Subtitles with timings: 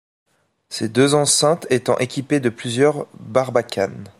[0.69, 4.03] Ces deux enceintes étant équipées de plusieurs barbacanes.